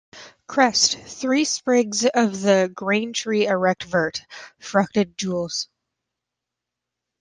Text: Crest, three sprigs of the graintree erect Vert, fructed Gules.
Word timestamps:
Crest, 0.47 0.97
three 0.97 1.45
sprigs 1.45 2.07
of 2.07 2.41
the 2.41 2.71
graintree 2.73 3.45
erect 3.45 3.83
Vert, 3.83 4.25
fructed 4.57 5.15
Gules. 5.15 5.69